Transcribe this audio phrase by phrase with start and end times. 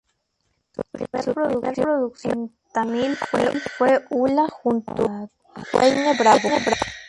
[0.73, 1.31] Su primer
[1.75, 3.15] producción en tamil
[3.77, 5.27] fue "Ula" junto a
[5.71, 6.49] Dwayne Bravo.